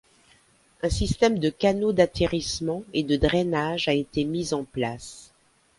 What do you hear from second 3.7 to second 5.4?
a été mis en place.